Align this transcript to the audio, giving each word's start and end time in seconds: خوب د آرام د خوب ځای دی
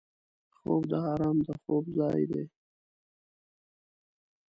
خوب 0.57 0.81
د 0.91 0.93
آرام 1.11 1.37
د 1.47 1.49
خوب 1.61 1.83
ځای 1.97 2.21
دی 2.31 2.43